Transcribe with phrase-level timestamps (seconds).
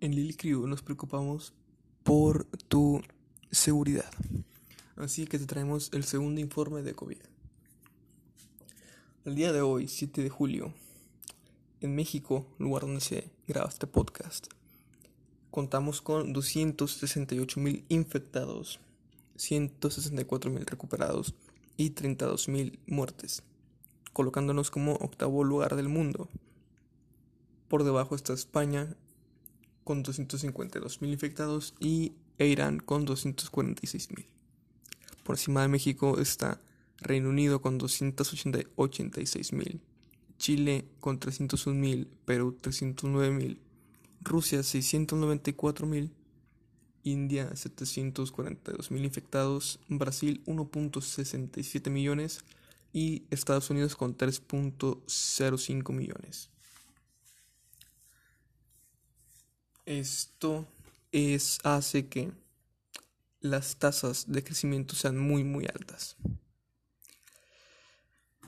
[0.00, 1.52] En Lily Crew nos preocupamos
[2.04, 3.02] por tu
[3.50, 4.08] seguridad.
[4.94, 7.18] Así que te traemos el segundo informe de COVID.
[9.24, 10.72] El día de hoy, 7 de julio,
[11.80, 14.46] en México, lugar donde se graba este podcast,
[15.50, 18.78] contamos con 268 mil infectados,
[19.34, 21.34] 164 mil recuperados
[21.76, 23.42] y 32 mil muertes,
[24.12, 26.28] colocándonos como octavo lugar del mundo.
[27.66, 28.96] Por debajo está España
[29.88, 34.26] con 252 mil infectados y Irán con 246 mil.
[35.24, 36.60] Por encima de México está
[36.98, 39.80] Reino Unido con 286 mil,
[40.36, 43.62] Chile con 301 mil, Perú 309 mil,
[44.20, 46.12] Rusia 694 mil,
[47.02, 52.44] India 742 mil infectados, Brasil 1.67 millones
[52.92, 56.50] y Estados Unidos con 3.05 millones.
[59.88, 60.66] Esto
[61.12, 62.30] es, hace que
[63.40, 66.16] las tasas de crecimiento sean muy muy altas.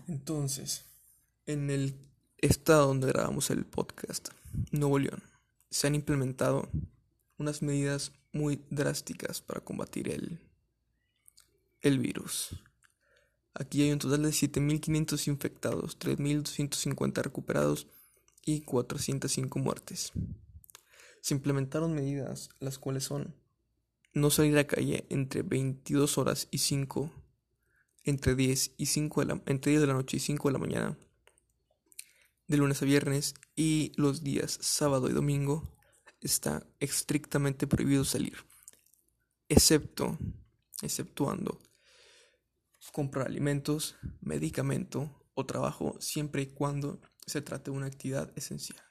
[0.06, 0.84] Entonces,
[1.46, 1.94] en el
[2.36, 4.28] estado donde grabamos el podcast,
[4.70, 5.22] Nuevo León,
[5.70, 6.68] se han implementado
[7.38, 10.41] unas medidas muy drásticas para combatir el,
[11.80, 12.50] el virus.
[13.55, 17.86] Aquí hay un total de 7.500 infectados, 3.250 recuperados
[18.44, 20.12] y 405 muertes
[21.20, 23.34] se implementaron medidas las cuales son
[24.12, 27.10] no salir a la calle entre 22 horas y 5,
[28.04, 30.58] entre 10 y 5 de la, entre 10 de la noche y 5 de la
[30.58, 30.98] mañana,
[32.48, 35.77] de lunes a viernes y los días sábado y domingo
[36.20, 38.36] está estrictamente prohibido salir,
[39.48, 40.18] excepto,
[40.82, 41.60] exceptuando
[42.92, 48.89] comprar alimentos, medicamento o trabajo siempre y cuando se trate de una actividad esencial.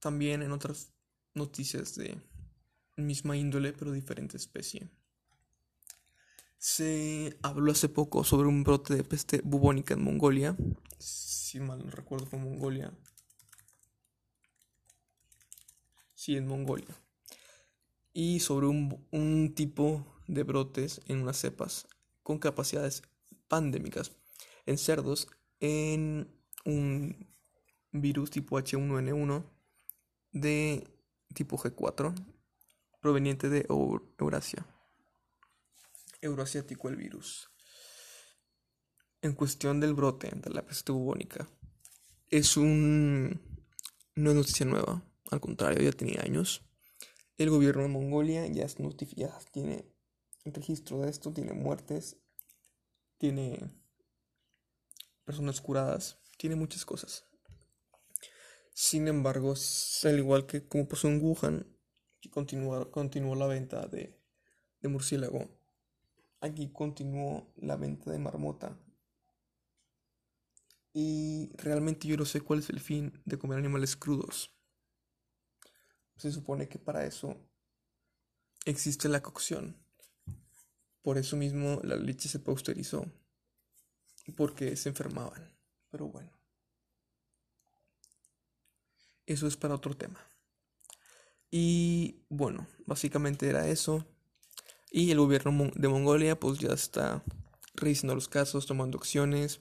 [0.00, 0.92] También en otras
[1.34, 2.20] noticias de
[2.96, 4.88] misma índole pero diferente especie.
[6.58, 10.56] Se habló hace poco sobre un brote de peste bubónica en Mongolia.
[10.98, 12.92] Si mal no recuerdo fue Mongolia.
[16.14, 16.94] Sí, en Mongolia.
[18.12, 21.86] Y sobre un, un tipo de brotes en unas cepas
[22.22, 23.02] con capacidades
[23.48, 24.12] pandémicas
[24.66, 25.28] en cerdos
[25.60, 26.30] en
[26.64, 27.26] un
[27.92, 29.44] virus tipo H1N1
[30.32, 30.86] de
[31.34, 32.14] tipo G4
[33.00, 33.66] proveniente de
[34.18, 34.66] Eurasia.
[36.20, 37.50] Euroasiático el virus.
[39.22, 41.48] En cuestión del brote de la peste bubónica,
[42.28, 43.40] es un
[44.14, 46.62] no es noticia nueva, al contrario, ya tenía años.
[47.38, 48.76] El gobierno de Mongolia ya, es
[49.16, 49.86] ya tiene
[50.44, 52.18] registro de esto, tiene muertes,
[53.18, 53.58] tiene
[55.24, 57.29] personas curadas, tiene muchas cosas.
[58.82, 59.52] Sin embargo,
[60.04, 61.66] al igual que como pasó en Wuhan,
[62.30, 64.18] continuó, continuó la venta de,
[64.80, 65.50] de murciélago,
[66.40, 68.80] aquí continuó la venta de marmota.
[70.94, 74.58] Y realmente yo no sé cuál es el fin de comer animales crudos.
[76.16, 77.36] Se supone que para eso
[78.64, 79.76] existe la cocción.
[81.02, 83.04] Por eso mismo la leche se pausterizó.
[84.38, 85.54] Porque se enfermaban.
[85.90, 86.39] Pero bueno.
[89.26, 90.20] Eso es para otro tema.
[91.50, 94.06] Y bueno, básicamente era eso.
[94.90, 97.24] Y el gobierno de Mongolia pues ya está
[97.74, 99.60] revisando los casos, tomando acciones.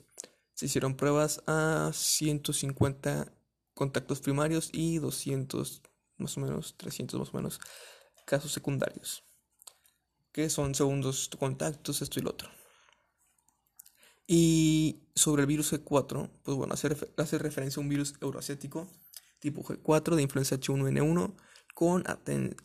[0.53, 3.31] Se hicieron pruebas a 150
[3.73, 5.81] contactos primarios y 200,
[6.17, 7.59] más o menos, 300 más o menos,
[8.25, 9.23] casos secundarios.
[10.31, 12.49] Que son segundos contactos, esto y lo otro.
[14.27, 18.87] Y sobre el virus G4, pues bueno, hace, hace referencia a un virus euroasiático
[19.39, 21.35] tipo G4 de influenza H1N1
[21.73, 22.03] con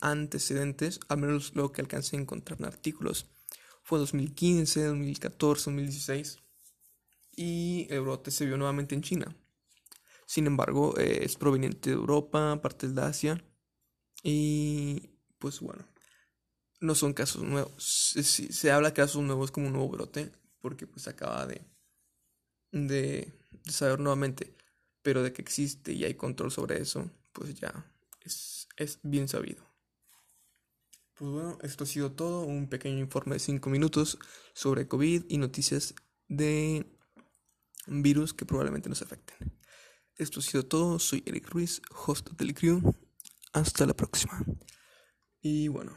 [0.00, 3.30] antecedentes, al menos lo que alcancé a encontrar en artículos.
[3.82, 6.38] Fue 2015, 2014, 2016
[7.36, 9.36] y el brote se vio nuevamente en China.
[10.26, 13.44] Sin embargo, eh, es proveniente de Europa, partes de Asia
[14.22, 15.86] y pues bueno,
[16.80, 17.74] no son casos nuevos.
[17.78, 21.60] Se, se habla de casos nuevos como un nuevo brote porque pues acaba de,
[22.72, 23.32] de
[23.70, 24.56] saber nuevamente
[25.04, 27.86] pero de que existe y hay control sobre eso, pues ya
[28.24, 29.62] es, bien sabido.
[31.14, 34.18] Pues bueno, esto ha sido todo, un pequeño informe de 5 minutos
[34.54, 35.94] sobre COVID y noticias
[36.26, 36.86] de
[37.86, 39.52] virus que probablemente nos afecten.
[40.16, 42.80] Esto ha sido todo, soy Eric Ruiz, host del Crew.
[43.52, 44.42] Hasta la próxima.
[45.42, 45.96] Y bueno,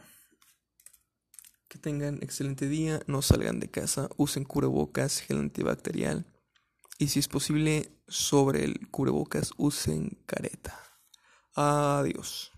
[1.70, 6.26] que tengan excelente día, no salgan de casa, usen cubrebocas, gel antibacterial
[6.98, 10.80] y si es posible, sobre el cubrebocas usen careta.
[11.56, 12.57] Adiós.